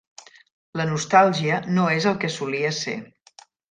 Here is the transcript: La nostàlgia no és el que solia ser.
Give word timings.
La 0.81 0.87
nostàlgia 0.93 1.61
no 1.79 1.87
és 2.01 2.11
el 2.15 2.19
que 2.25 2.35
solia 2.41 2.77
ser. 2.83 3.01